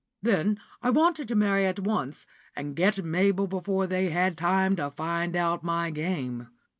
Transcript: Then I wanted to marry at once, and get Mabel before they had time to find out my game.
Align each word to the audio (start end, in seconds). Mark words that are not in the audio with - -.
Then 0.23 0.59
I 0.81 0.89
wanted 0.89 1.27
to 1.27 1.35
marry 1.35 1.63
at 1.67 1.77
once, 1.77 2.25
and 2.55 2.75
get 2.75 3.03
Mabel 3.05 3.45
before 3.45 3.85
they 3.85 4.09
had 4.09 4.35
time 4.35 4.75
to 4.77 4.89
find 4.89 5.35
out 5.35 5.63
my 5.63 5.91
game. 5.91 6.47